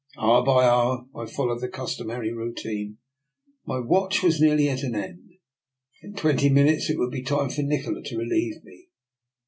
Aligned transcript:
Hour 0.17 0.43
by 0.43 0.65
hour 0.65 1.05
I 1.15 1.27
followed 1.27 1.59
the 1.61 1.67
customary 1.67 2.33
routine. 2.33 2.97
My 3.67 3.77
watch 3.77 4.23
was 4.23 4.41
nearly 4.41 4.67
at 4.67 4.81
an 4.81 4.95
end. 4.95 5.33
In 6.01 6.15
twenty 6.15 6.49
minutes 6.49 6.89
it 6.89 6.97
would 6.97 7.11
be 7.11 7.21
time 7.21 7.49
for 7.51 7.61
Nikola 7.61 8.01
to 8.05 8.17
relieve 8.17 8.63
me. 8.63 8.87